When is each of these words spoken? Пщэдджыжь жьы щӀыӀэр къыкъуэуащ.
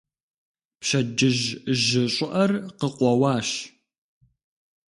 Пщэдджыжь 0.79 1.45
жьы 1.83 2.03
щӀыӀэр 2.13 2.51
къыкъуэуащ. 2.79 3.49